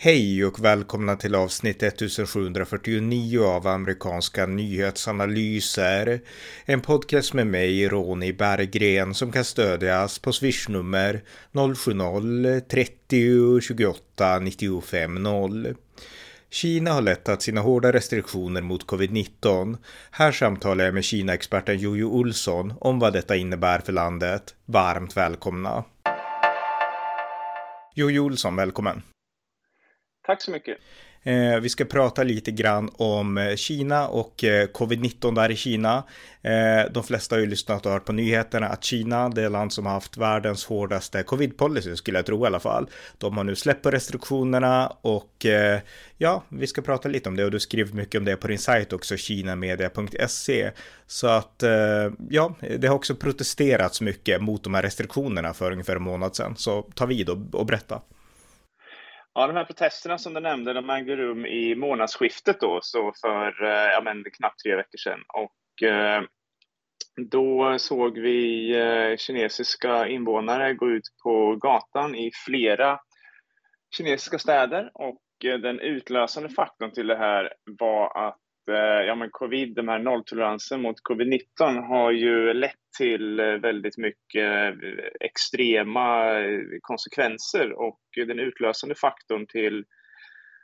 [0.00, 6.20] Hej och välkomna till avsnitt 1749 av amerikanska nyhetsanalyser.
[6.64, 11.22] En podcast med mig, Ronny Berggren, som kan stödjas på swishnummer
[11.52, 15.74] 070-30 28 95 0.
[16.50, 19.76] Kina har lättat sina hårda restriktioner mot covid-19.
[20.10, 24.54] Här samtalar jag med Kina-experten Jojo Olsson om vad detta innebär för landet.
[24.64, 25.84] Varmt välkomna!
[27.94, 29.02] Jojo Olsson, välkommen!
[30.28, 30.78] Tack så mycket.
[31.22, 36.02] Eh, vi ska prata lite grann om eh, Kina och eh, covid-19 där i Kina.
[36.42, 39.86] Eh, de flesta har ju lyssnat och hört på nyheterna att Kina, det land som
[39.86, 42.90] har haft världens hårdaste covid-policy, skulle jag tro i alla fall.
[43.18, 45.80] De har nu släppt på restriktionerna och eh,
[46.16, 48.58] ja, vi ska prata lite om det och du skriver mycket om det på din
[48.58, 50.70] sajt också, kinamedia.se.
[51.06, 51.62] Så att
[52.28, 56.56] ja, det har också protesterats mycket mot de här restriktionerna för ungefär en månad sedan.
[56.56, 58.00] Så ta vid och, och berätta.
[59.34, 63.64] Ja, de här protesterna som du nämnde, de ägde rum i månadsskiftet då, så för
[63.64, 65.20] eh, ja, men, knappt tre veckor sedan.
[65.28, 66.22] Och eh,
[67.30, 73.00] då såg vi eh, kinesiska invånare gå ut på gatan i flera
[73.96, 78.38] kinesiska städer och eh, den utlösande faktorn till det här var att
[78.68, 83.98] Eh, ja, men covid, den här nolltoleransen mot covid-19 har ju lett till eh, väldigt
[83.98, 86.32] mycket eh, extrema
[86.80, 87.72] konsekvenser.
[87.72, 89.84] Och den utlösande faktorn till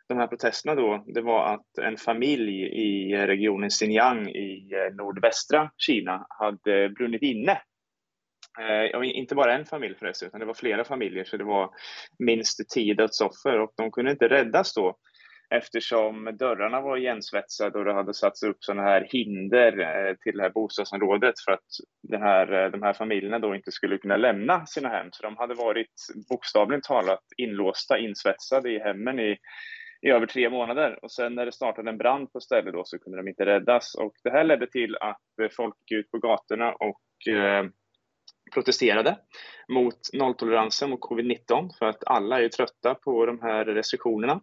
[0.08, 6.26] de här protesterna då, det var att en familj i regionen Xinjiang i nordvästra Kina
[6.28, 7.60] hade brunnit inne.
[8.60, 11.70] Eh, inte bara en familj förresten, utan det var flera familjer, så det var
[12.18, 14.96] minst tio dödsoffer och de kunde inte räddas då
[15.56, 20.42] eftersom dörrarna var igensvetsade och det hade satts upp sådana här hinder eh, till det
[20.42, 21.66] här bostadsområdet för att
[22.02, 25.08] den här, eh, de här familjerna då inte skulle kunna lämna sina hem.
[25.12, 25.94] Så de hade varit
[26.28, 29.36] bokstavligen talat inlåsta, insvetsade i hemmen i,
[30.02, 30.98] i över tre månader.
[31.02, 33.94] Och sen när det startade en brand på stället då så kunde de inte räddas.
[33.94, 37.64] Och det här ledde till att eh, folk gick ut på gatorna och eh,
[38.54, 39.18] protesterade
[39.68, 44.40] mot nolltoleransen mot covid-19 för att alla är trötta på de här restriktionerna.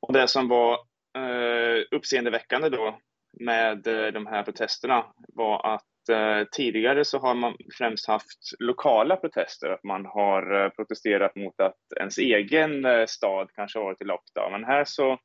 [0.00, 0.72] Och det som var
[1.18, 2.98] eh, uppseendeväckande då
[3.40, 9.16] med eh, de här protesterna var att eh, tidigare så har man främst haft lokala
[9.16, 14.02] protester, att man har eh, protesterat mot att ens egen eh, stad kanske har varit
[14.02, 14.52] i lockdown.
[14.52, 15.18] Men här så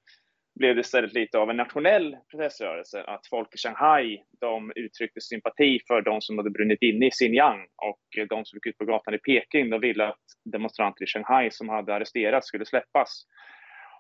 [0.60, 5.80] blev det istället lite av en nationell proteströrelse, att folk i Shanghai, de uttryckte sympati
[5.88, 9.14] för de som hade brunnit inne i Xinjiang och de som gick ut på gatan
[9.14, 13.26] i Peking, de ville att demonstranter i Shanghai som hade arresterats skulle släppas.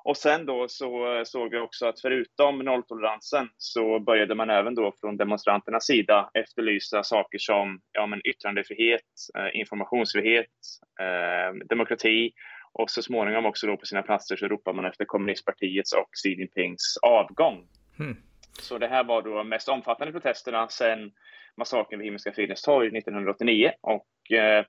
[0.05, 4.93] Och sen då så såg vi också att förutom nolltoleransen så började man även då
[5.01, 9.01] från demonstranternas sida efterlysa saker som ja, men yttrandefrihet,
[9.37, 10.49] eh, informationsfrihet,
[10.99, 12.31] eh, demokrati
[12.73, 16.29] och så småningom också då på sina platser så ropar man efter kommunistpartiets och Xi
[16.29, 17.67] Jinpings avgång.
[17.99, 18.17] Mm.
[18.61, 21.11] Så det här var då de mest omfattande protesterna sedan
[21.57, 24.65] massakern vid Himmelska fridens torg 1989 och eh,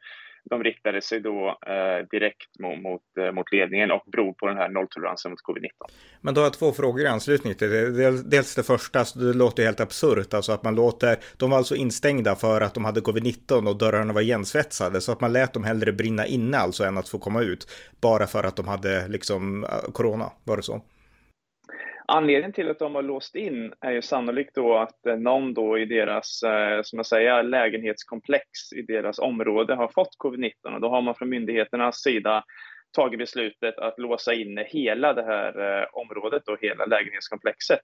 [0.50, 4.68] de riktade sig då eh, direkt mot, mot, mot, ledningen och beror på den här
[4.68, 5.68] nolltoleransen mot covid-19.
[6.20, 8.22] Men då har jag två frågor i anslutning till det.
[8.22, 11.76] Dels det första, så det låter helt absurt, alltså att man låter, de var alltså
[11.76, 15.64] instängda för att de hade covid-19 och dörrarna var igensvetsade, så att man lät dem
[15.64, 17.68] hellre brinna inne alltså än att få komma ut,
[18.00, 20.82] bara för att de hade liksom eh, corona, var det så?
[22.08, 25.78] Anledningen till att de har låst in är ju sannolikt då att eh, någon då
[25.78, 30.88] i deras, eh, som jag säger, lägenhetskomplex i deras område har fått covid-19 och då
[30.88, 32.44] har man från myndigheternas sida
[32.96, 37.80] tagit beslutet att låsa in hela det här eh, området och hela lägenhetskomplexet.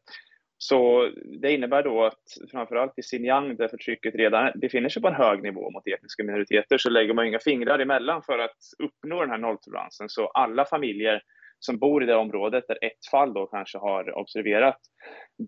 [0.58, 1.10] Så
[1.40, 5.42] det innebär då att framförallt i Xinjiang där förtrycket redan befinner sig på en hög
[5.42, 9.38] nivå mot etniska minoriteter så lägger man inga fingrar emellan för att uppnå den här
[9.38, 10.08] nolltoleransen.
[10.08, 11.22] Så alla familjer
[11.64, 14.78] som bor i det området, där ett fall då kanske har observerat,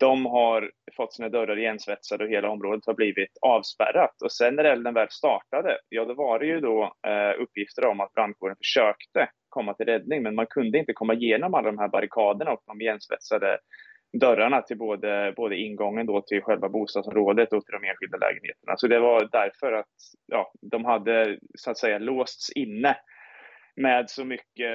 [0.00, 4.22] de har fått sina dörrar igensvetsade och hela området har blivit avspärrat.
[4.24, 8.00] Och sen när elden väl startade, ja då var det ju då eh, uppgifter om
[8.00, 11.88] att brandkåren försökte komma till räddning, men man kunde inte komma igenom alla de här
[11.88, 13.58] barrikaderna och de igensvetsade
[14.20, 18.76] dörrarna till både, både ingången då till själva bostadsområdet och till de enskilda lägenheterna.
[18.76, 19.94] Så det var därför att
[20.26, 22.96] ja, de hade så att säga låsts inne
[23.76, 24.70] med så mycket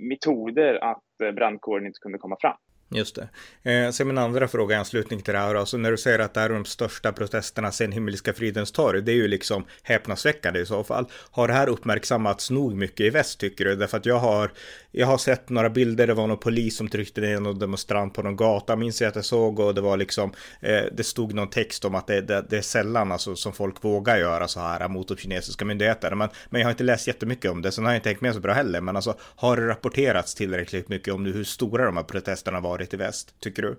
[0.00, 2.56] metoder att brandkåren inte kunde komma fram.
[2.90, 3.28] Just det.
[3.70, 6.34] Eh, sen min andra fråga i anslutning till det här, alltså när du säger att
[6.34, 10.60] det här är de största protesterna sedan Himmelska fridens torg, det är ju liksom häpnadsväckande
[10.60, 11.06] i så fall.
[11.30, 13.76] Har det här uppmärksammats nog mycket i väst tycker du?
[13.76, 14.50] Därför att jag har,
[14.92, 18.22] jag har sett några bilder, det var någon polis som tryckte ner någon demonstrant på
[18.22, 21.50] någon gata, minns jag att jag såg, och det var liksom, eh, det stod någon
[21.50, 24.88] text om att det, det, det, är sällan alltså som folk vågar göra så här
[24.88, 26.16] mot de kinesiska myndigheterna.
[26.16, 28.34] Men, men jag har inte läst jättemycket om det, sen har jag inte tänkt med
[28.34, 32.04] så bra heller, men alltså har det rapporterats tillräckligt mycket om hur stora de här
[32.04, 33.76] protesterna var varit i väst, tycker du?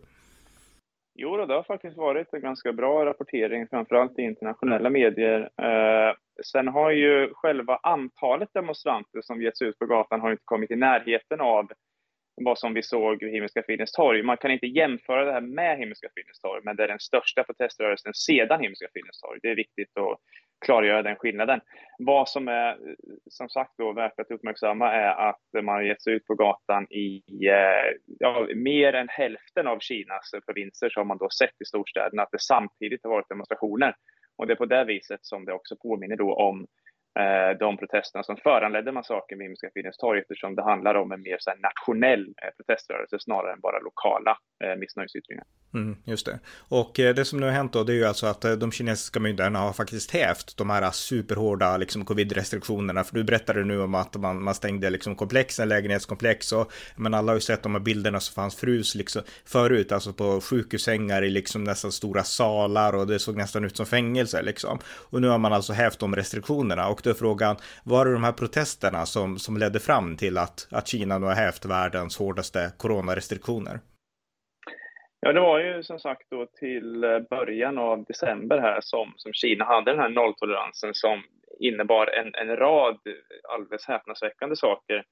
[1.16, 5.50] Jo, det har faktiskt varit en ganska bra rapportering, framförallt i internationella medier.
[5.62, 6.14] Eh,
[6.46, 10.76] sen har ju själva antalet demonstranter som getts ut på gatan har inte kommit i
[10.76, 11.72] närheten av
[12.46, 14.24] vad som vi såg vid Himmelska fridens torg.
[14.24, 17.44] Man kan inte jämföra det här med Himmelska fridens torg, men det är den största
[17.44, 19.40] proteströrelsen sedan Himmelska fridens torg.
[19.42, 20.20] Det är viktigt att
[20.66, 21.62] klargöra den skillnaden.
[22.00, 22.78] Vad som är
[23.30, 26.88] som sagt då värt att uppmärksamma är att man har gett sig ut på gatan
[26.90, 31.66] i eh, ja, mer än hälften av Kinas provinser så har man då sett i
[31.66, 33.96] storstäderna att det samtidigt har varit demonstrationer.
[34.38, 36.68] Och det är på det viset som det också påminner då om
[37.20, 41.22] Eh, de protesterna som föranledde massakern vid Himmelska fridens torg eftersom det handlar om en
[41.22, 45.44] mer så nationell eh, proteströrelse snarare än bara lokala Eh, missnöjesyttringar.
[45.74, 46.40] Mm, just det.
[46.58, 48.72] Och eh, det som nu har hänt då, det är ju alltså att eh, de
[48.72, 53.04] kinesiska myndigheterna har faktiskt hävt de här superhårda liksom, covid-restriktionerna.
[53.04, 57.32] För du berättade nu om att man, man stängde liksom komplexen, lägenhetskomplex och men alla
[57.32, 61.30] har ju sett de här bilderna som fanns frus liksom förut, alltså på sjukhussängar i
[61.30, 64.80] liksom nästan stora salar och det såg nästan ut som fängelse liksom.
[64.86, 68.24] Och nu har man alltså hävt de restriktionerna och då är frågan, var det de
[68.24, 72.72] här protesterna som, som ledde fram till att, att Kina nu har hävt världens hårdaste
[72.78, 73.80] coronarestriktioner?
[75.22, 79.34] Ja, det var ju som sagt då till eh, början av december här som, som
[79.34, 81.24] Kina hade den här nolltoleransen som
[81.60, 83.00] innebar en, en rad
[83.50, 85.04] alldeles häpnadsväckande saker.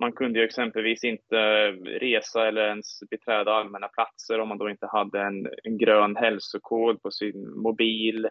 [0.00, 1.70] Man kunde ju exempelvis inte
[2.00, 7.02] resa eller ens beträda allmänna platser om man då inte hade en, en grön hälsokod
[7.02, 8.24] på sin mobil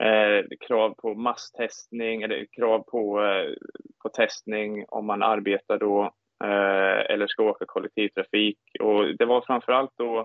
[0.00, 3.54] eh, krav på masstestning eller krav på, eh,
[4.02, 8.58] på testning om man arbetar då Eh, eller ska åka kollektivtrafik.
[8.80, 10.18] Och det var framförallt då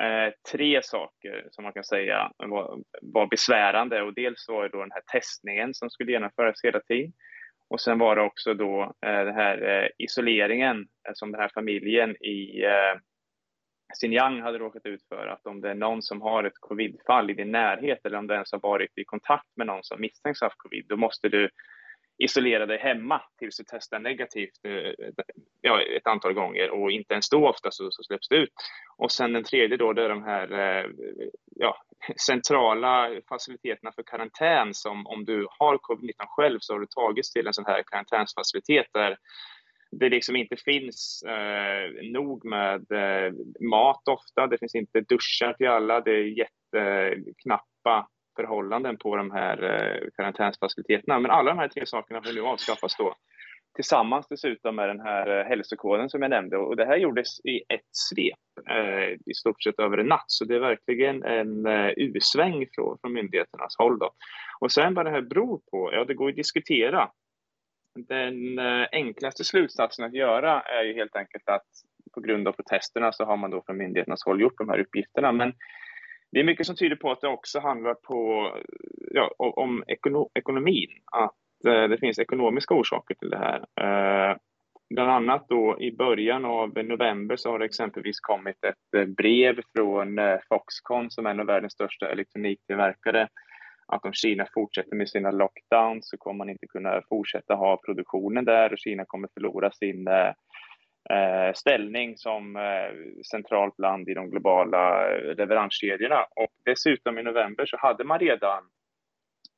[0.00, 4.80] eh, tre saker som man kan säga var, var besvärande och dels var det då
[4.80, 7.12] den här testningen som skulle genomföras hela tiden.
[7.70, 10.76] Och sen var det också då eh, den här eh, isoleringen
[11.08, 13.00] eh, som den här familjen i eh,
[14.00, 17.34] Xinjiang hade råkat ut för att om det är någon som har ett covidfall i
[17.34, 20.46] din närhet eller om du ens har varit i kontakt med någon som misstänks ha
[20.46, 21.50] haft covid, då måste du
[22.18, 25.12] isolera dig hemma tills du testar negativt eh,
[25.60, 28.52] ja, ett antal gånger och inte ens då ofta så, så släpps det ut.
[28.96, 30.90] Och sen den tredje då, det är de här eh,
[31.56, 31.76] ja,
[32.26, 37.46] centrala faciliteterna för karantän som om du har covid-19 själv så har du tagits till
[37.46, 39.16] en sån här karantänsfacilitet där
[39.90, 43.32] det liksom inte finns eh, nog med eh,
[43.70, 44.46] mat ofta.
[44.46, 46.00] Det finns inte duschar till alla.
[46.00, 51.18] Det är jätteknappa förhållanden på de här eh, karantänsfaciliteterna.
[51.20, 53.14] Men alla de här tre sakerna får ju avskaffas då.
[53.74, 56.56] Tillsammans dessutom med den här eh, hälsokoden som jag nämnde.
[56.56, 60.24] Och det här gjordes i ett svep eh, i stort sett över en natt.
[60.26, 63.98] Så det är verkligen en eh, U-sväng från, från myndigheternas håll.
[63.98, 64.10] Då.
[64.60, 67.10] Och sen vad det här beror på, ja det går att diskutera
[67.96, 71.66] den eh, enklaste slutsatsen att göra är ju helt enkelt att
[72.14, 75.32] på grund av protesterna så har man då från myndigheternas håll gjort de här uppgifterna.
[75.32, 75.52] Men
[76.32, 78.50] det är mycket som tyder på att det också handlar på,
[79.10, 80.90] ja, om ekono ekonomin.
[81.12, 83.58] Att eh, det finns ekonomiska orsaker till det här.
[83.80, 84.36] Eh,
[84.94, 89.60] bland annat då i början av november så har det exempelvis kommit ett eh, brev
[89.76, 93.28] från eh, Foxconn som är en av världens största elektroniktillverkare
[93.86, 98.44] att om Kina fortsätter med sina lockdowns så kommer man inte kunna fortsätta ha produktionen
[98.44, 100.32] där och Kina kommer förlora sin eh,
[101.10, 106.22] Eh, ställning som eh, centralt land i de globala eh, leveranskedjorna.
[106.36, 108.62] Och dessutom i november så hade man redan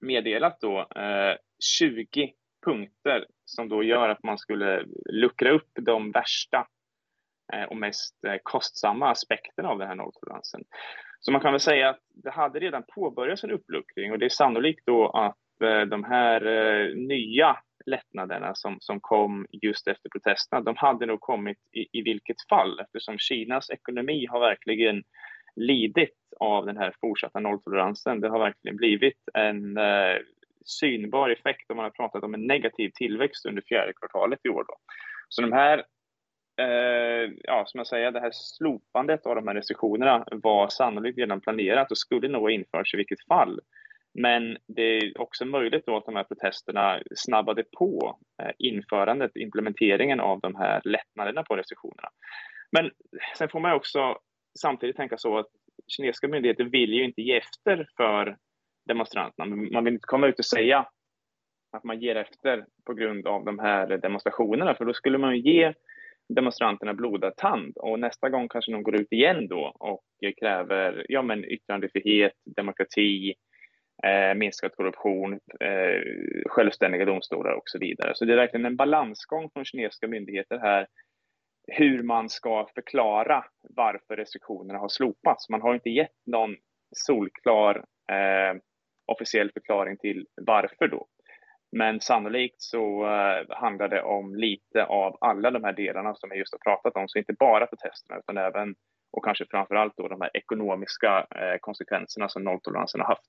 [0.00, 1.36] meddelat då eh,
[1.78, 2.32] 20
[2.66, 6.66] punkter som då gör att man skulle luckra upp de värsta
[7.52, 10.60] eh, och mest eh, kostsamma aspekterna av den här nolltoleransen.
[11.20, 14.28] Så man kan väl säga att det hade redan påbörjats en uppluckring och det är
[14.28, 15.36] sannolikt då att
[15.90, 16.40] de här
[16.94, 17.56] nya
[17.88, 22.80] lättnaderna som, som kom just efter protesterna, de hade nog kommit i, i vilket fall
[22.80, 25.02] eftersom Kinas ekonomi har verkligen
[25.56, 28.20] lidit av den här fortsatta nolltoleransen.
[28.20, 30.16] Det har verkligen blivit en eh,
[30.64, 34.64] synbar effekt och man har pratat om en negativ tillväxt under fjärde kvartalet i år.
[34.68, 34.74] Då.
[35.28, 35.78] Så de här
[36.60, 41.40] eh, ja, som jag säger, det här slopandet av de här restriktionerna var sannolikt redan
[41.40, 43.60] planerat och skulle nog ha införts i vilket fall.
[44.14, 50.20] Men det är också möjligt då att de här protesterna snabbade på eh, införandet, implementeringen
[50.20, 52.08] av de här lättnaderna på restriktionerna.
[52.72, 52.90] Men
[53.38, 54.18] sen får man också
[54.58, 55.46] samtidigt tänka så att
[55.86, 58.36] kinesiska myndigheter vill ju inte ge efter för
[58.88, 59.56] demonstranterna.
[59.72, 60.88] Man vill inte komma ut och säga
[61.72, 65.52] att man ger efter på grund av de här demonstrationerna, för då skulle man ju
[65.52, 65.72] ge
[66.28, 70.04] demonstranterna blodad tand och nästa gång kanske de går ut igen då och
[70.40, 73.34] kräver ja, men yttrandefrihet, demokrati,
[74.04, 76.02] eh, minskad korruption, eh,
[76.46, 78.12] självständiga domstolar och så vidare.
[78.14, 80.86] Så det är verkligen en balansgång från kinesiska myndigheter här
[81.68, 85.48] hur man ska förklara varför restriktionerna har slopats.
[85.48, 86.56] Man har inte gett någon
[86.96, 87.76] solklar
[88.12, 88.60] eh,
[89.06, 91.06] officiell förklaring till varför då.
[91.76, 96.38] Men sannolikt så eh, handlar det om lite av alla de här delarna som jag
[96.38, 98.74] just har pratat om, så inte bara protesterna utan även
[99.12, 103.24] och kanske framför allt då de här ekonomiska eh, konsekvenserna som nolltoleransen har haft.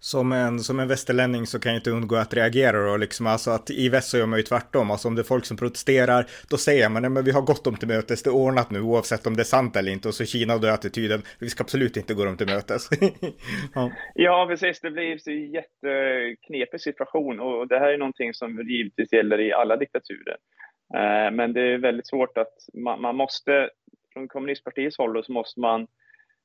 [0.00, 3.50] Som en, som en västerlänning så kan jag inte undgå att reagera då, liksom alltså
[3.50, 6.26] att i väst så gör man ju tvärtom, alltså om det är folk som protesterar,
[6.50, 8.80] då säger man, nej men vi har gått dem till mötes, det är ordnat nu
[8.80, 11.96] oavsett om det är sant eller inte, och så Kina då attityden, vi ska absolut
[11.96, 12.88] inte gå dem till mötes.
[13.74, 13.90] ja.
[14.14, 19.40] ja, precis, det blir en jätteknepig situation och det här är någonting som givetvis gäller
[19.40, 20.36] i alla diktaturer.
[20.94, 23.70] Eh, men det är väldigt svårt att man, man måste,
[24.12, 25.86] från kommunistpartiets håll då så måste man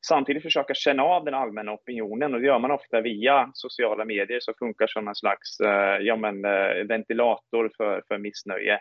[0.05, 4.39] samtidigt försöka känna av den allmänna opinionen och det gör man ofta via sociala medier
[4.39, 8.73] som funkar som en slags eh, ja, men, eh, ventilator för, för missnöje.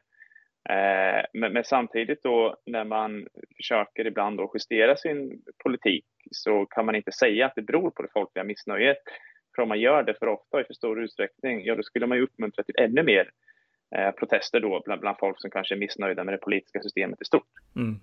[0.69, 3.27] Eh, men, men, samtidigt då när man
[3.57, 8.03] försöker ibland då justera sin politik så kan man inte säga att det beror på
[8.03, 8.99] det folkliga missnöjet.
[9.57, 12.07] För om man gör det för ofta och i för stor utsträckning, ja då skulle
[12.07, 13.31] man ju uppmuntra till ännu mer
[13.95, 17.25] Eh, protester då bland, bland folk som kanske är missnöjda med det politiska systemet i
[17.25, 17.47] stort.
[17.77, 18.01] Mm.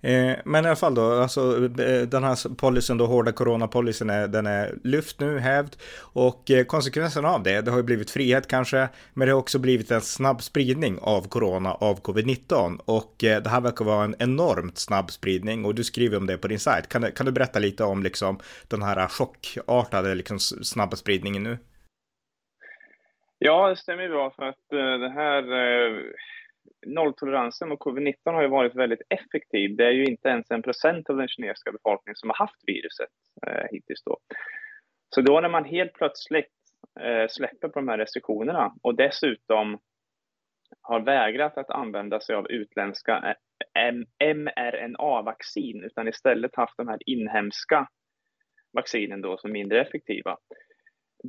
[0.00, 4.28] Eh, men i alla fall då, alltså eh, den här policyn då, hårda coronapolicyn, är,
[4.28, 5.76] den är lyft nu, hävd.
[5.98, 9.58] Och eh, konsekvensen av det, det har ju blivit frihet kanske, men det har också
[9.58, 12.80] blivit en snabb spridning av corona, av covid-19.
[12.84, 16.38] Och eh, det här verkar vara en enormt snabb spridning och du skriver om det
[16.38, 16.88] på din sajt.
[16.88, 18.38] Kan, kan du berätta lite om liksom
[18.68, 21.58] den här chockartade, liksom snabba spridningen nu?
[23.38, 26.02] Ja, det stämmer bra för att eh, det här eh,
[26.86, 29.76] nolltoleransen mot covid-19 har ju varit väldigt effektiv.
[29.76, 33.10] Det är ju inte ens en procent av den kinesiska befolkningen som har haft viruset
[33.46, 34.18] eh, hittills då.
[35.14, 36.52] Så då när man helt plötsligt
[37.00, 39.78] eh, släpper på de här restriktionerna och dessutom
[40.82, 43.36] har vägrat att använda sig av utländska
[43.74, 43.92] eh,
[44.34, 47.88] mRNA-vaccin utan istället haft de här inhemska
[48.72, 50.36] vaccinen då som mindre effektiva.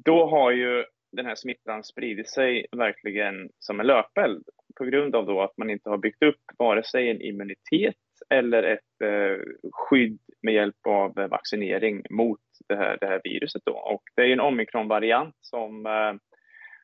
[0.06, 4.44] Då har ju den här smittan spridit sig verkligen som en löpeld
[4.78, 7.96] på grund av då att man inte har byggt upp vare sig en immunitet
[8.30, 9.40] eller ett eh,
[9.72, 13.62] skydd med hjälp av vaccinering mot det här, det här viruset.
[13.66, 13.74] Då.
[13.74, 16.14] Och det är en omikronvariant som, eh,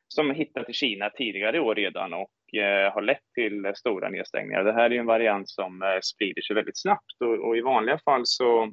[0.08, 4.64] som hittat i Kina tidigare i år redan och eh, har lett till stora nedstängningar.
[4.64, 7.98] Det här är en variant som eh, sprider sig väldigt snabbt och, och, i vanliga
[7.98, 8.72] fall så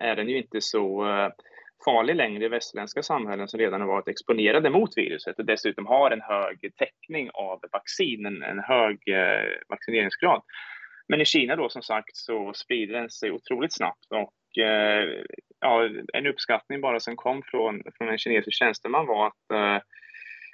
[0.00, 1.28] är den ju inte så eh,
[1.84, 6.10] farlig längre i västerländska samhällen som redan har varit exponerade mot viruset och dessutom har
[6.10, 10.42] en hög täckning av vaccin, en, hög eh, vaccineringsgrad.
[11.08, 15.24] Men i Kina då som sagt så sprider den sig otroligt snabbt och eh,
[15.60, 19.82] ja, en uppskattning bara som kom från, från en kinesisk tjänsteman var att eh,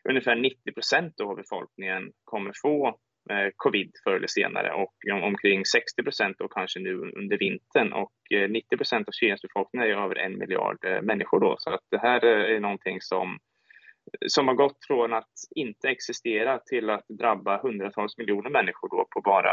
[0.09, 2.99] ungefär 90 procent av befolkningen kommer få
[3.31, 8.13] Eh, covid förr eller senare och omkring 60 procent och kanske nu under vintern och
[8.35, 11.81] eh, 90 procent av Kinas befolkning är över en miljard eh, människor då så att
[11.91, 13.39] det här är någonting som
[14.27, 19.21] som har gått från att inte existera till att drabba hundratals miljoner människor då på
[19.21, 19.53] bara,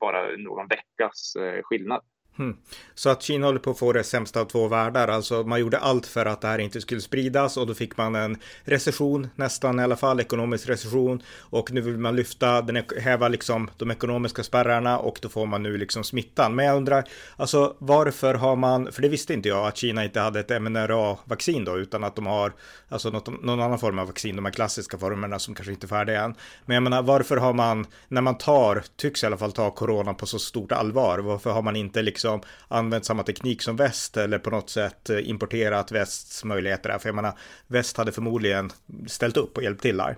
[0.00, 2.02] bara någon veckas skillnad.
[2.40, 2.56] Mm.
[2.94, 5.08] Så att Kina håller på att få det sämsta av två världar.
[5.08, 8.14] Alltså man gjorde allt för att det här inte skulle spridas och då fick man
[8.14, 11.22] en recession, nästan i alla fall, ekonomisk recession.
[11.38, 15.62] Och nu vill man lyfta, den, häva liksom de ekonomiska spärrarna och då får man
[15.62, 16.54] nu liksom smittan.
[16.54, 17.04] Men jag undrar,
[17.36, 21.64] alltså varför har man, för det visste inte jag, att Kina inte hade ett mRNA-vaccin
[21.64, 22.52] då, utan att de har
[22.88, 25.88] alltså något, någon annan form av vaccin, de här klassiska formerna som kanske inte är
[25.88, 26.34] färdiga än.
[26.66, 30.14] Men jag menar, varför har man, när man tar, tycks i alla fall ta corona
[30.14, 34.16] på så stort allvar, varför har man inte liksom liksom använt samma teknik som väst
[34.16, 36.98] eller på något sätt eh, importerat västs möjligheter.
[36.98, 37.32] För jag menar,
[37.68, 38.70] väst hade förmodligen
[39.06, 40.16] ställt upp och hjälpt till där.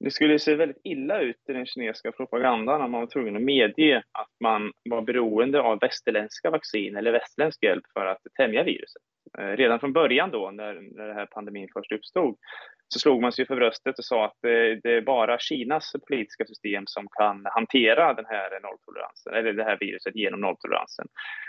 [0.00, 3.42] Det skulle se väldigt illa ut i den kinesiska propagandan om man var tvungen att
[3.42, 9.02] medge att man var beroende av västerländska vaccin eller västerländsk hjälp för att tämja viruset.
[9.38, 12.36] Eh, redan från början då, när, när den här pandemin först uppstod,
[12.88, 16.44] så slog man sig för bröstet och sa att eh, det, är bara Kinas politiska
[16.44, 21.06] system som kan hantera den här nolltoleransen, eller det här viruset genom nolltoleransen.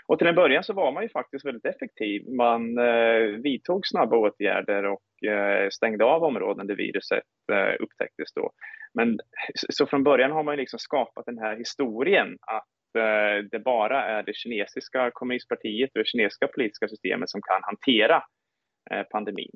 [0.08, 2.30] Och till en början så var man ju faktiskt väldigt effektiv.
[2.30, 7.24] Man eh, vidtog snabba åtgärder och eh, stängde av områden där viruset
[7.80, 8.52] upptäcktes då.
[8.94, 9.20] Men
[9.56, 12.68] så från början har man ju liksom skapat den här historien att
[13.52, 18.24] det bara är det kinesiska kommunistpartiet och det kinesiska politiska systemet som kan hantera
[19.12, 19.52] pandemin.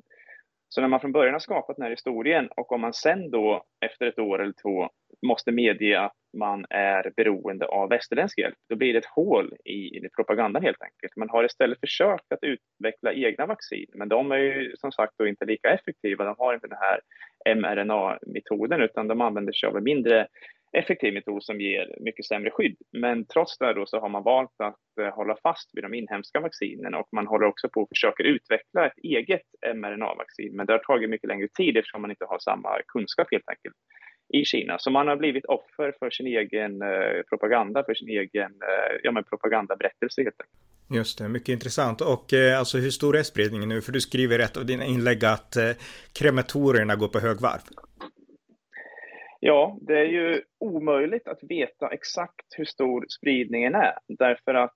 [0.74, 3.64] Så när man från början har skapat den här historien och om man sen då
[3.86, 4.90] efter ett år eller två
[5.26, 9.72] måste medge att man är beroende av västerländsk hjälp, då blir det ett hål i,
[9.72, 11.16] i propagandan helt enkelt.
[11.16, 15.26] Man har istället försökt att utveckla egna vaccin, men de är ju som sagt då
[15.26, 16.24] inte lika effektiva.
[16.24, 17.00] De har inte den här
[17.54, 20.26] mRNA-metoden utan de använder sig av en mindre
[20.74, 22.76] effektiv metod som ger mycket sämre skydd.
[22.92, 26.40] Men trots det då så har man valt att eh, hålla fast vid de inhemska
[26.40, 30.56] vaccinerna och man håller också på att försöka utveckla ett eget mRNA-vaccin.
[30.56, 33.76] Men det har tagit mycket längre tid eftersom man inte har samma kunskap helt enkelt
[34.32, 34.78] i Kina.
[34.78, 39.12] Så man har blivit offer för sin egen eh, propaganda, för sin egen eh, ja,
[39.12, 40.64] men propagandaberättelse helt enkelt.
[40.90, 42.00] Just det, mycket intressant.
[42.00, 43.82] Och eh, alltså hur stor är spridningen nu?
[43.82, 45.70] För du skriver i ett av dina inlägg att eh,
[46.12, 47.60] krematorierna går på högvarv.
[49.46, 54.74] Ja, det är ju omöjligt att veta exakt hur stor spridningen är därför att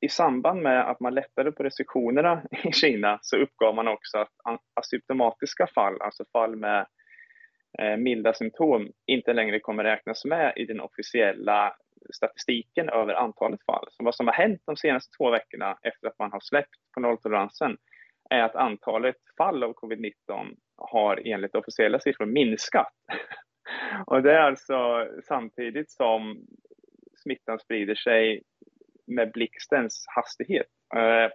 [0.00, 4.60] i samband med att man lättade på restriktionerna i Kina så uppgav man också att
[4.74, 6.86] asymptomatiska fall, alltså fall med
[7.78, 11.76] eh, milda symptom, inte längre kommer räknas med i den officiella
[12.14, 13.86] statistiken över antalet fall.
[13.90, 17.00] Så vad som har hänt de senaste två veckorna efter att man har släppt på
[17.00, 17.76] nolltoleransen
[18.30, 20.12] är att antalet fall av covid-19
[20.76, 22.92] har enligt officiella siffror minskat.
[24.06, 26.46] Och det är alltså samtidigt som
[27.22, 28.42] smittan sprider sig
[29.06, 30.66] med blixtens hastighet.
[30.96, 31.30] Eh,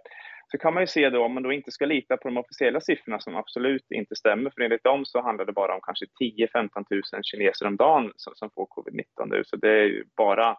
[0.48, 2.80] så kan man ju se då om man då inte ska lita på de officiella
[2.80, 6.84] siffrorna som absolut inte stämmer, för enligt dem så handlar det bara om kanske 10-15
[6.90, 10.50] 000 kineser om dagen som, får covid-19 nu, så det är ju bara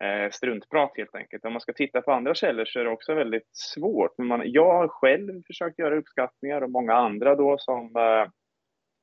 [0.00, 1.44] eh, struntprat helt enkelt.
[1.44, 4.18] Om man ska titta på andra källor så är det också väldigt svårt.
[4.18, 8.30] Men man, jag har själv försökt göra uppskattningar och många andra då som eh,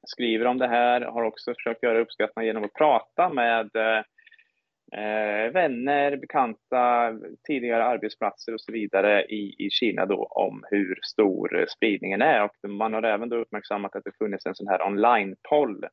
[0.07, 6.17] skriver om det här, har också försökt göra uppskattningar genom att prata med eh, vänner,
[6.17, 7.13] bekanta,
[7.47, 12.43] tidigare arbetsplatser och så vidare i, i Kina då om hur stor spridningen är.
[12.43, 15.85] Och man har även då uppmärksammat att det funnits en sån här online-poll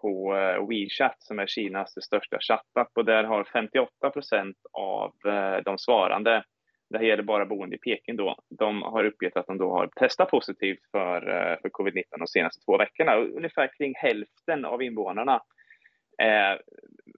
[0.00, 5.62] på eh, WeChat som är Kinas största chattapp och där har 58 procent av eh,
[5.64, 6.44] de svarande
[6.90, 9.86] det här gäller bara boende i Peking då, de har uppgett att de då har
[9.86, 13.16] testat positivt för, eh, för covid-19 de senaste två veckorna.
[13.16, 15.42] Ungefär kring hälften av invånarna
[16.22, 16.60] är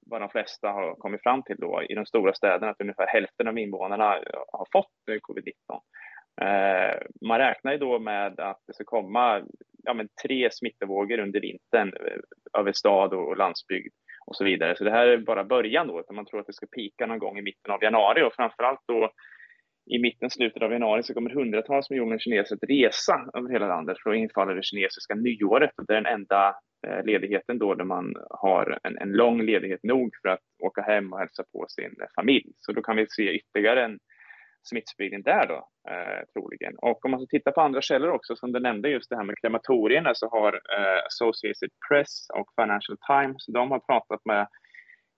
[0.07, 3.49] vad de flesta har kommit fram till då i de stora städerna, att ungefär hälften
[3.49, 5.81] av invånarna eh, har fått covid-19.
[6.41, 6.97] Eh,
[7.29, 9.43] man räknar ju då med att det ska komma
[9.83, 13.95] ja, men tre smittovågor under vintern eh, över stad och landsbygd
[14.27, 14.77] och så vidare.
[14.77, 17.19] Så det här är bara början då, utan man tror att det ska pika någon
[17.19, 19.11] gång i mitten av januari och framförallt då
[19.87, 23.97] i mitten, slutet av januari så kommer hundratals miljoner kineser att resa över hela landet
[24.03, 25.71] för att infalla det kinesiska nyåret.
[25.87, 26.55] Det är den enda
[26.87, 31.13] eh, ledigheten då där man har en, en lång ledighet nog för att åka hem
[31.13, 32.53] och hälsa på sin eh, familj.
[32.57, 33.99] Så då kan vi se ytterligare en
[34.63, 36.75] smittspridning där då, eh, troligen.
[36.79, 39.25] Och om man så tittar på andra källor också, som du nämnde just det här
[39.25, 44.47] med krematorierna, så har eh, Associated Press och Financial Times, de har pratat med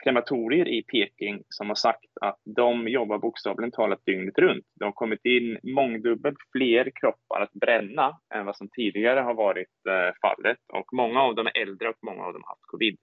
[0.05, 4.65] krematorier i Peking som har sagt att de jobbar bokstavligen talat dygnet runt.
[4.75, 9.87] Det har kommit in mångdubbelt fler kroppar att bränna än vad som tidigare har varit
[9.89, 12.97] eh, fallet och många av dem är äldre och många av dem har haft covid.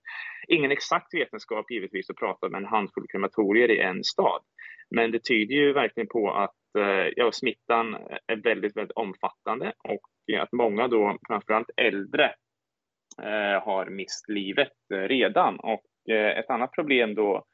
[0.47, 4.41] Ingen exakt vetenskap givetvis att prata med en handfull krematorier i en stad,
[4.95, 7.95] men det tyder ju verkligen på att eh, ja, smittan
[8.27, 10.07] är väldigt, väldigt omfattande och
[10.41, 12.25] att många då, framförallt äldre,
[13.21, 17.45] eh, har mist livet redan och Eh, ett annat problem då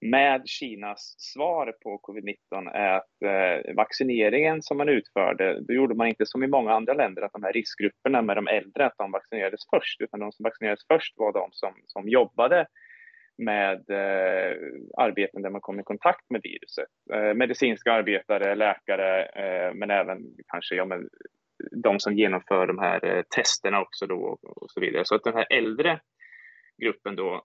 [0.00, 6.08] med Kinas svar på covid-19 är att eh, vaccineringen som man utförde, då gjorde man
[6.08, 9.12] inte som i många andra länder att de här riskgrupperna med de äldre, att de
[9.12, 12.66] vaccinerades först, utan de som vaccinerades först var de som, som jobbade
[13.38, 14.56] med eh,
[14.96, 16.88] arbeten där man kom i kontakt med viruset.
[17.12, 21.08] Eh, medicinska arbetare, läkare, eh, men även kanske ja, men,
[21.82, 25.04] de som genomför de här eh, testerna också då och, och så vidare.
[25.04, 26.00] Så att den här äldre
[26.80, 27.42] gruppen då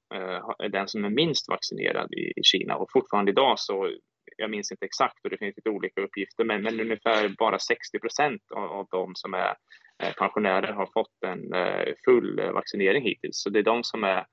[0.63, 3.89] är den som är minst vaccinerad i, Kina och fortfarande idag så
[4.37, 7.99] jag minns inte exakt och det finns lite olika uppgifter, men, men ungefär bara 60
[7.99, 9.55] procent av, av de som är
[10.03, 13.41] eh, pensionärer har fått en eh, full vaccinering hittills.
[13.41, 14.25] Så det är de som är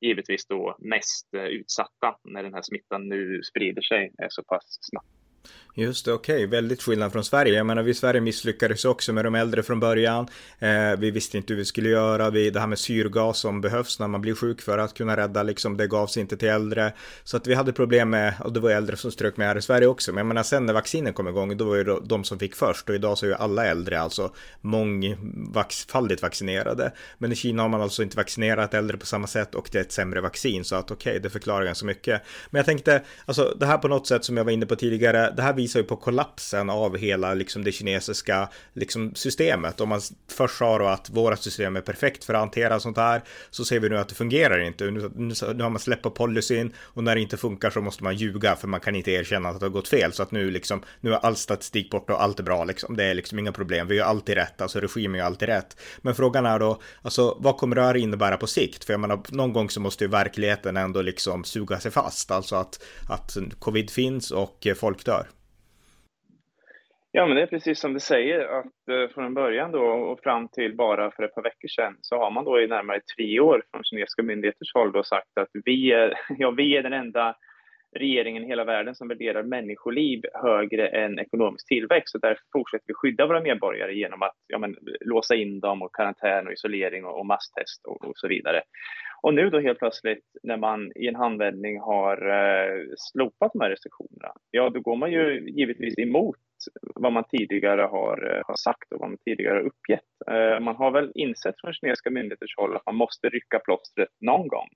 [0.00, 5.17] givetvis då mest utsatta när den här smittan nu sprider sig så pass snabbt.
[5.78, 6.46] Just det, okej, okay.
[6.46, 7.54] väldigt skillnad från Sverige.
[7.54, 10.28] Jag menar, vi i Sverige misslyckades också med de äldre från början.
[10.58, 12.30] Eh, vi visste inte hur vi skulle göra.
[12.30, 15.42] Vi, det här med syrgas som behövs när man blir sjuk för att kunna rädda,
[15.42, 16.92] liksom, det gavs inte till äldre.
[17.24, 19.62] Så att vi hade problem med, och det var äldre som strök med här i
[19.62, 20.12] Sverige också.
[20.12, 22.88] Men jag menar, sen när vaccinen kom igång, då var det de som fick först.
[22.88, 26.92] Och idag så är ju alla äldre alltså mångfaldigt vaccinerade.
[27.18, 29.82] Men i Kina har man alltså inte vaccinerat äldre på samma sätt och det är
[29.82, 30.64] ett sämre vaccin.
[30.64, 32.22] Så att okej, okay, det förklarar ganska mycket.
[32.50, 35.34] Men jag tänkte, alltså det här på något sätt som jag var inne på tidigare,
[35.38, 39.80] det här visar ju på kollapsen av hela liksom det kinesiska liksom systemet.
[39.80, 43.22] Om man först sa då att våra system är perfekt för att hantera sånt här
[43.50, 44.84] så ser vi nu att det fungerar inte.
[44.84, 48.04] Nu, nu, nu har man släppt på policyn och när det inte funkar så måste
[48.04, 50.12] man ljuga för man kan inte erkänna att det har gått fel.
[50.12, 52.96] Så att nu liksom, nu är all statistik borta och allt är bra liksom.
[52.96, 53.88] Det är liksom inga problem.
[53.88, 55.76] Vi gör alltid rätt, alltså regimen gör alltid rätt.
[55.98, 58.84] Men frågan är då, alltså vad kommer det här innebära på sikt?
[58.84, 62.56] För jag menar, någon gång så måste ju verkligheten ändå liksom suga sig fast, alltså
[62.56, 65.27] att, att covid finns och folk dör.
[67.12, 70.48] Ja, men det är precis som du säger att eh, från början då och fram
[70.48, 73.62] till bara för ett par veckor sedan så har man då i närmare tre år
[73.70, 77.36] från kinesiska myndigheters håll då sagt att vi är, ja, vi är den enda
[77.96, 82.14] regeringen i hela världen som värderar människoliv högre än ekonomisk tillväxt.
[82.14, 85.94] och därför fortsätter vi skydda våra medborgare genom att ja, men, låsa in dem och
[85.94, 88.62] karantän och isolering och, och masstest och, och, så vidare.
[89.22, 93.70] Och nu då helt plötsligt när man i en handvändning har eh, slopat de här
[93.70, 96.36] restriktionerna, ja då går man ju givetvis emot
[96.94, 100.10] vad man tidigare har, eh, har sagt och vad man tidigare har uppgett.
[100.30, 104.48] Eh, man har väl insett från kinesiska myndigheters håll att man måste rycka plåstret någon
[104.48, 104.68] gång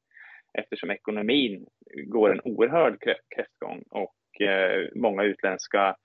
[0.59, 1.66] eftersom ekonomin
[2.07, 2.96] går en oerhörd
[3.37, 5.96] kräftgång och eh, många utländska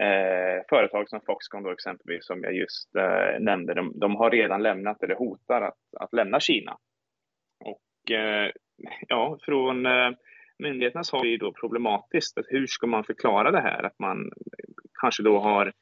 [0.00, 4.62] Eh, företag som Foxconn då exempelvis, som jag just eh, nämnde, de, de, har redan
[4.62, 6.76] lämnat eller hotar att, att lämna Kina.
[7.64, 8.50] Och eh,
[9.08, 9.86] ja, från
[10.58, 12.38] myndigheternas håll är det då problematiskt.
[12.38, 13.82] Att hur ska man förklara det här?
[13.82, 14.30] Att man
[15.02, 15.72] kanske då har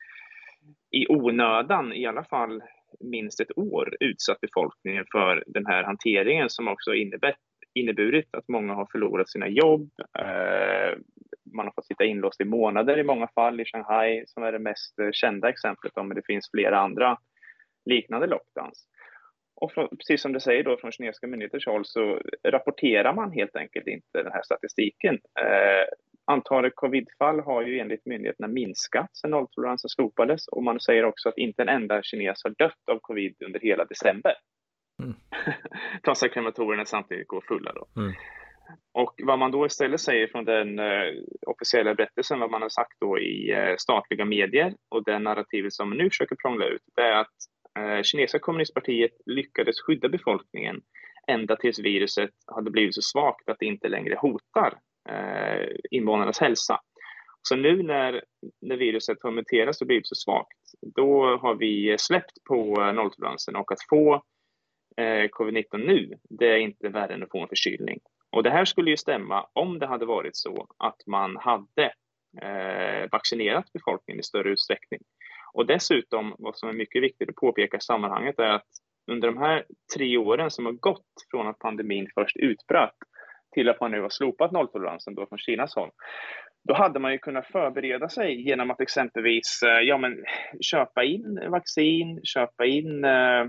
[0.91, 2.63] i onödan, i alla fall
[3.01, 7.37] minst ett år, utsatt befolkningen för den här hanteringen som också innebär,
[7.75, 9.91] inneburit att många har förlorat sina jobb.
[10.19, 10.99] Eh,
[11.55, 14.59] man har fått sitta inlåst i månader i många fall i Shanghai som är det
[14.59, 17.19] mest kända exemplet, men det finns flera andra
[17.85, 18.87] liknande lockdowns.
[19.57, 23.87] Och precis som du säger då från kinesiska myndigheters håll så rapporterar man helt enkelt
[23.87, 25.15] inte den här statistiken.
[25.15, 25.87] Eh,
[26.31, 31.39] antalet covidfall har ju enligt myndigheterna minskat sedan nolltoleransen slopades och man säger också att
[31.39, 34.33] inte en enda kines har dött av covid under hela december.
[35.03, 35.15] Mm.
[36.05, 38.01] Trots att krematorierna samtidigt går fulla då.
[38.01, 38.13] Mm.
[38.95, 41.13] Och vad man då istället säger från den eh,
[41.47, 45.89] officiella berättelsen, vad man har sagt då i eh, statliga medier och den narrativet som
[45.89, 47.37] man nu försöker prångla ut, det är att
[47.79, 50.81] eh, kinesiska kommunistpartiet lyckades skydda befolkningen
[51.27, 54.75] ända tills viruset hade blivit så svagt att det inte längre hotar
[55.09, 56.81] eh, invånarnas hälsa.
[57.43, 58.25] Så nu när,
[58.61, 60.59] när viruset har muterats och blivit så svagt,
[60.97, 64.15] då har vi släppt på eh, nolltoleransen och att få
[64.97, 68.01] eh, covid-19 nu, det är inte värre än att få en förkylning.
[68.33, 71.93] Och det här skulle ju stämma om det hade varit så att man hade
[72.43, 75.01] eh, vaccinerat befolkningen i större utsträckning.
[75.53, 78.67] Och dessutom, vad som är mycket viktigt att påpeka i sammanhanget är att
[79.13, 79.65] under de här
[79.97, 82.95] tre åren som har gått från att pandemin först utbröt
[83.53, 85.91] till att man nu har slopat nolltoleransen då från Kinas håll,
[86.69, 90.25] då hade man ju kunnat förbereda sig genom att exempelvis eh, ja, men,
[90.61, 93.45] köpa in vaccin, köpa in eh,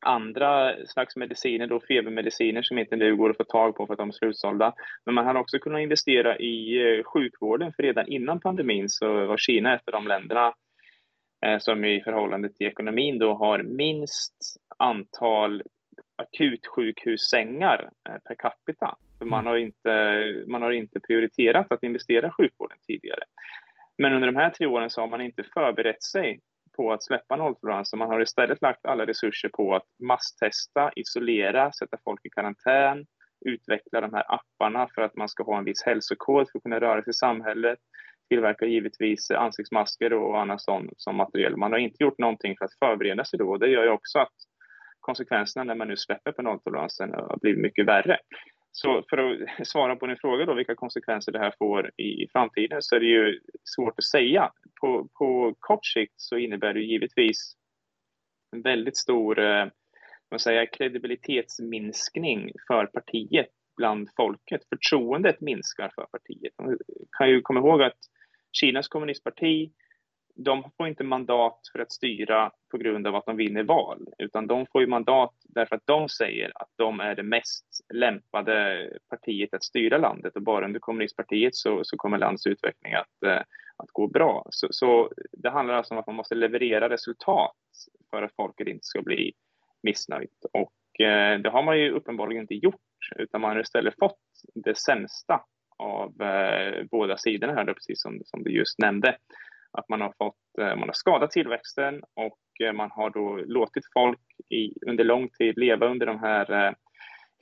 [0.00, 3.98] andra slags mediciner, då febermediciner som inte nu går att få tag på för att
[3.98, 4.74] de är slutsålda.
[5.06, 9.36] Men man hade också kunnat investera i eh, sjukvården, för redan innan pandemin så var
[9.36, 10.54] Kina ett av de länderna
[11.46, 14.34] eh, som i förhållande till ekonomin då har minst
[14.78, 15.62] antal
[16.16, 18.96] akutsjukhussängar eh, per capita.
[19.18, 19.50] För man, mm.
[19.50, 23.22] har inte, man har inte prioriterat att investera i sjukvården tidigare.
[23.98, 26.40] Men under de här tre åren så har man inte förberett sig
[26.76, 27.98] på att släppa nolltoleransen.
[27.98, 33.06] Man har istället lagt alla resurser på att masstesta, isolera, sätta folk i karantän,
[33.44, 36.80] utveckla de här apparna för att man ska ha en viss hälsokod för att kunna
[36.80, 37.78] röra sig i samhället,
[38.28, 41.56] tillverka givetvis ansiktsmasker och annat som, som material.
[41.56, 44.18] Man har inte gjort någonting för att förbereda sig då och det gör ju också
[44.18, 44.34] att
[45.00, 48.18] konsekvenserna när man nu släpper på nolltoleransen har blivit mycket värre.
[48.76, 52.82] Så för att svara på din fråga då, vilka konsekvenser det här får i, framtiden,
[52.82, 54.50] så är det ju svårt att säga.
[54.80, 57.54] På, på kort sikt så innebär det givetvis
[58.52, 64.60] en väldigt stor eh, vad man säger, kredibilitetsminskning för partiet bland folket.
[64.68, 66.52] Förtroendet minskar för partiet.
[66.62, 66.78] Man
[67.18, 67.98] kan ju komma ihåg att
[68.60, 69.72] Kinas kommunistparti
[70.34, 74.46] de får inte mandat för att styra på grund av att de vinner val, utan
[74.46, 79.54] de får ju mandat därför att de säger att de är det mest lämpade partiet
[79.54, 83.42] att styra landet och bara under kommunistpartiet så, så kommer landets utveckling att, eh,
[83.76, 84.46] att gå bra.
[84.50, 87.56] Så, så, det handlar alltså om att man måste leverera resultat
[88.10, 89.32] för att folket inte ska bli
[89.82, 90.44] missnöjt.
[90.52, 94.20] Och eh, det har man ju uppenbarligen inte gjort, utan man har istället fått
[94.54, 95.44] det sämsta
[95.78, 99.16] av eh, båda sidorna här, precis som, som du just nämnde.
[99.74, 103.84] Att man har, fått, eh, man har skadat tillväxten och eh, man har då låtit
[103.92, 106.72] folk i, under lång tid leva under de här eh,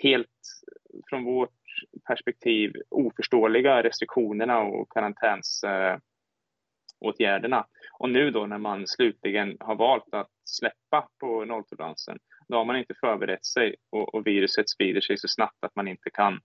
[0.03, 0.29] helt
[1.11, 1.51] från vårt
[2.07, 7.67] perspektiv oförståeliga restriktionerna och karantänsåtgärderna.
[7.99, 12.19] Och nu då när man slutligen har valt att släppa på nolltoleransen,
[12.49, 15.89] då har man inte förberett sig och, och viruset sprider sig så snabbt att man
[15.89, 16.41] inte kan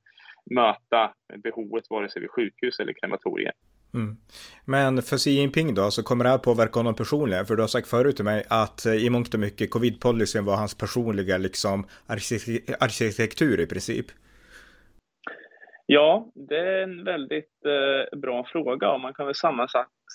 [0.52, 3.54] möta behovet vare sig vid sjukhus eller krematorier.
[3.98, 4.18] Mm.
[4.66, 7.46] Men för Xi Jinping då, så kommer det här påverka honom personligen?
[7.46, 10.56] För du har sagt förut till mig att eh, i mångt och mycket covid-policyn var
[10.56, 11.88] hans personliga liksom
[12.80, 14.06] arkitektur i princip.
[15.86, 19.36] Ja, det är en väldigt eh, bra fråga och man kan väl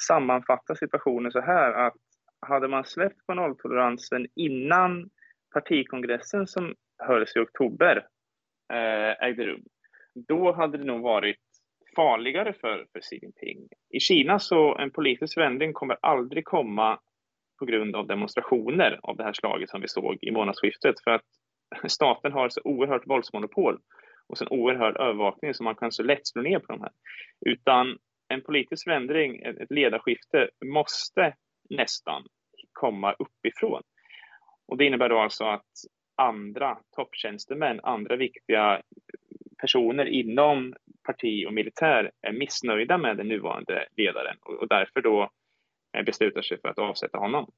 [0.08, 1.94] sammanfatta situationen så här att
[2.46, 5.10] hade man släppt på nolltoleransen innan
[5.54, 8.06] partikongressen som hölls i oktober
[8.72, 9.62] eh, ägde rum,
[10.28, 11.51] då hade det nog varit
[11.96, 13.68] farligare för, för Xi Jinping.
[13.90, 16.98] I Kina så en politisk förändring kommer aldrig komma
[17.58, 21.24] på grund av demonstrationer av det här slaget som vi såg i månadsskiftet för att
[21.90, 23.78] staten har så oerhört våldsmonopol
[24.26, 26.92] och så en oerhörd övervakning så man kan så lätt slå ner på de här.
[27.46, 31.34] Utan en politisk förändring, ett ledarskifte måste
[31.70, 32.22] nästan
[32.72, 33.82] komma uppifrån.
[34.68, 35.70] Och det innebär då alltså att
[36.16, 38.82] andra topptjänstemän, andra viktiga
[39.62, 40.74] personer inom
[41.06, 45.30] parti och militär är missnöjda med den nuvarande ledaren och därför då
[45.96, 47.50] eh, beslutar sig för att avsätta honom.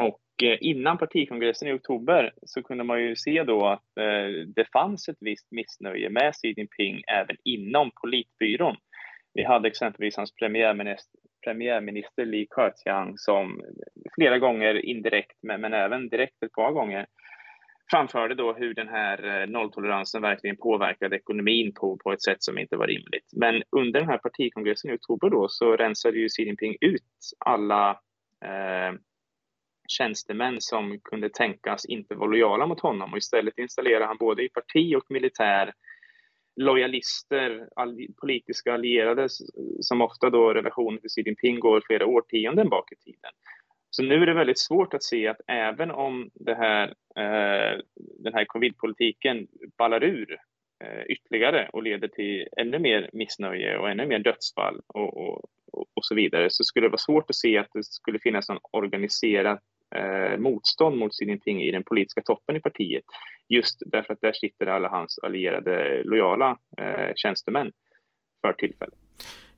[0.00, 4.64] Och eh, innan partikongressen i oktober så kunde man ju se då att eh, det
[4.72, 8.76] fanns ett visst missnöje med Xi Jinping även inom politbyrån.
[9.34, 13.62] Vi hade exempelvis hans premiärminister, premiärminister Li Keqiang som
[14.14, 17.06] flera gånger indirekt, men, men även direkt ett par gånger
[17.90, 22.58] framförde då hur den här eh, nolltoleransen verkligen påverkade ekonomin på, på ett sätt som
[22.58, 23.30] inte var rimligt.
[23.32, 27.02] Men under den här partikongressen i oktober då så rensade ju Xi Jinping ut
[27.38, 27.90] alla
[28.44, 28.98] eh,
[29.88, 34.48] tjänstemän som kunde tänkas inte vara lojala mot honom och istället installerade han både i
[34.48, 35.72] parti och militär
[36.56, 39.28] lojalister, all, politiska allierade
[39.80, 43.32] som ofta då relationen till Xi Jinping går flera årtionden bak i tiden.
[43.90, 48.34] Så nu är det väldigt svårt att se att även om det här, eh, den
[48.34, 49.46] här covidpolitiken
[49.78, 50.36] ballar ur
[50.84, 56.04] eh, ytterligare och leder till ännu mer missnöje och ännu mer dödsfall och, och, och,
[56.04, 59.62] så vidare så skulle det vara svårt att se att det skulle finnas någon organiserat
[59.94, 63.04] eh, motstånd mot Xi Jinping i den politiska toppen i partiet.
[63.48, 67.72] Just därför att där sitter alla hans allierade lojala eh, tjänstemän
[68.40, 69.07] för tillfället.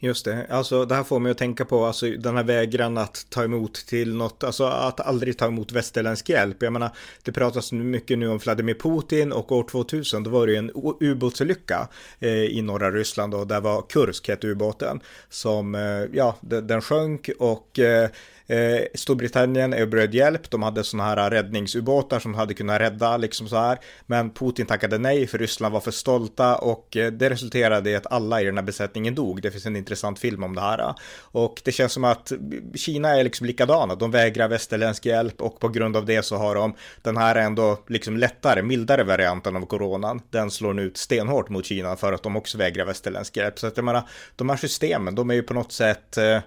[0.02, 3.26] Just det, alltså det här får mig att tänka på alltså, den här vägran att
[3.28, 6.62] ta emot till något, alltså att aldrig ta emot västerländsk hjälp.
[6.62, 6.90] Jag menar,
[7.22, 10.70] det pratas mycket nu om Vladimir Putin och år 2000 då var det ju en
[11.00, 16.82] ubåtsolycka eh, i norra Ryssland och där var Kursk hette ubåten som, eh, ja, den
[16.82, 18.10] sjönk och eh,
[18.50, 23.56] Eh, Storbritannien erbjöd hjälp, de hade sådana här räddningsubåtar som hade kunnat rädda liksom så
[23.56, 23.78] här.
[24.06, 28.12] Men Putin tackade nej för Ryssland var för stolta och eh, det resulterade i att
[28.12, 29.42] alla i den här besättningen dog.
[29.42, 30.94] Det finns en intressant film om det här.
[31.20, 32.32] Och det känns som att
[32.74, 36.54] Kina är liksom likadana, de vägrar västerländsk hjälp och på grund av det så har
[36.54, 40.22] de den här ändå liksom lättare, mildare varianten av coronan.
[40.30, 43.58] Den slår nu ut stenhårt mot Kina för att de också vägrar västerländsk hjälp.
[43.58, 44.02] Så att jag menar,
[44.36, 46.38] de här systemen, de är ju på något sätt eh,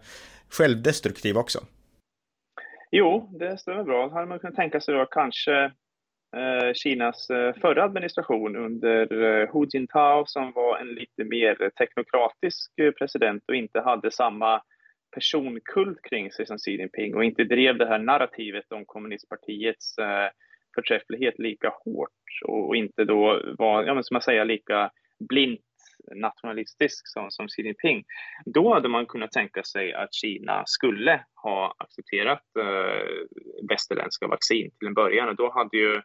[0.49, 1.63] självdestruktiva också.
[2.95, 4.09] Jo, det stämmer bra.
[4.09, 5.63] Hade man kunnat tänka sig då kanske
[6.35, 12.79] eh, Kinas eh, förra administration under eh, Hu Jintao som var en lite mer teknokratisk
[12.79, 14.61] eh, president och inte hade samma
[15.15, 20.29] personkult kring sig som Xi Jinping och inte drev det här narrativet om kommunistpartiets eh,
[20.75, 24.91] förträfflighet lika hårt och inte då var, ja men som man säger, lika
[25.29, 25.61] blint
[26.15, 28.03] nationalistisk som, som Xi Jinping,
[28.45, 33.07] då hade man kunnat tänka sig att Kina skulle ha accepterat eh,
[33.69, 36.01] västerländska vaccin till en början och då hade ju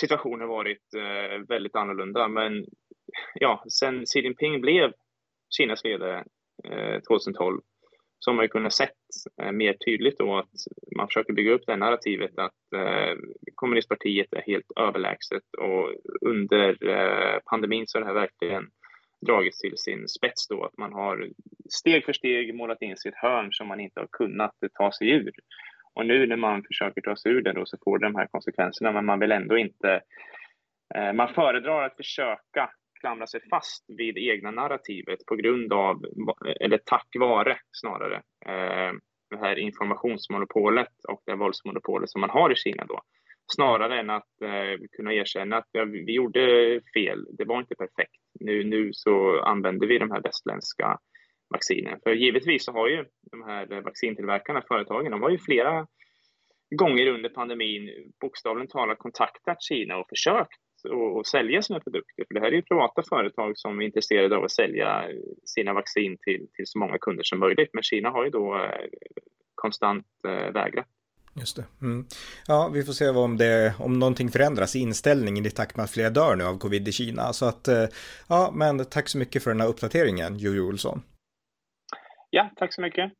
[0.00, 2.28] situationen varit eh, väldigt annorlunda.
[2.28, 2.64] Men
[3.34, 4.92] ja, sen Xi Jinping blev
[5.56, 6.24] Kinas ledare
[6.64, 7.60] eh, 2012
[8.24, 9.02] så har man ju kunnat sett
[9.42, 10.50] eh, mer tydligt då att
[10.96, 13.14] man försöker bygga upp det narrativet att eh,
[13.54, 18.70] kommunistpartiet är helt överlägset och under eh, pandemin så är det här verkligen
[19.26, 21.28] dragits till sin spets då, att man har
[21.68, 24.92] steg för steg målat in sig i ett hörn som man inte har kunnat ta
[24.92, 25.32] sig ur.
[25.94, 28.26] Och nu när man försöker ta sig ur det då så får det de här
[28.26, 30.00] konsekvenserna, men man vill ändå inte...
[30.94, 36.04] Eh, man föredrar att försöka klamra sig fast vid egna narrativet på grund av,
[36.60, 38.92] eller tack vare snarare, eh,
[39.30, 43.00] det här informationsmonopolet och det våldsmonopolet som man har i Kina då.
[43.46, 48.22] Snarare än att eh, kunna erkänna att ja, vi gjorde fel, det var inte perfekt.
[48.40, 50.98] Nu, nu så använder vi de här västländska
[51.50, 51.98] vaccinen.
[52.02, 55.86] För givetvis så har ju de här vaccintillverkarna, företagen, de har ju flera
[56.76, 60.60] gånger under pandemin bokstavligt talat kontaktat Kina och försökt
[61.20, 62.24] att sälja sina produkter.
[62.28, 65.04] För det här är ju privata företag som är intresserade av att sälja
[65.44, 67.70] sina vaccin till, till så många kunder som möjligt.
[67.72, 68.86] Men Kina har ju då eh,
[69.54, 70.86] konstant eh, vägrat.
[71.34, 71.64] Just det.
[71.80, 72.06] Mm.
[72.46, 75.90] Ja, vi får se om, det, om någonting förändras i inställningen i takt med att
[75.90, 77.32] fler dör nu av covid i Kina.
[77.32, 77.84] Så att, eh,
[78.28, 81.02] ja, men tack så mycket för den här uppdateringen, Jojo Olsson.
[82.30, 83.12] Ja, tack så mycket.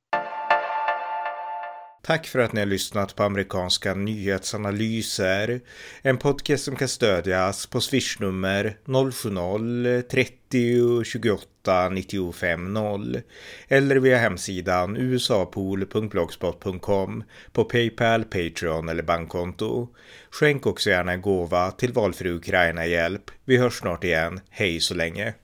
[2.03, 5.61] Tack för att ni har lyssnat på amerikanska nyhetsanalyser.
[6.03, 13.21] En podcast som kan stödjas på swishnummer 070-30 28 95 0
[13.69, 19.89] eller via hemsidan usapool.blogspot.com på Paypal, Patreon eller bankkonto.
[20.31, 23.31] Skänk också gärna en gåva till valfri Ukraina-hjälp.
[23.45, 24.41] Vi hörs snart igen.
[24.51, 25.35] Hej så länge!